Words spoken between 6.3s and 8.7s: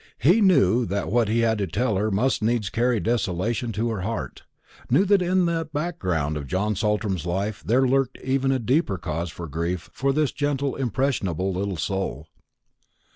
of John Saltram's life there lurked even a